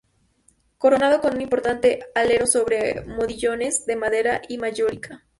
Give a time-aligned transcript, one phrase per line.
[0.79, 5.27] Coronado con un importante alero sobre modillones de madera y mayólica.